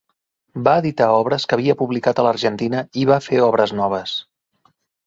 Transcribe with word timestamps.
Va 0.67 0.71
editar 0.83 1.09
obres 1.17 1.45
que 1.51 1.57
havia 1.59 1.75
publicat 1.83 2.23
a 2.23 2.27
l'Argentina 2.29 2.85
i 3.03 3.07
va 3.13 3.21
fer 3.31 3.45
obres 3.51 3.79
noves. 3.83 4.19